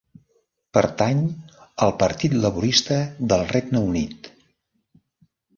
[0.77, 1.19] Pertany
[1.87, 2.99] al Partit Laborista
[3.35, 4.31] del Regne Unit.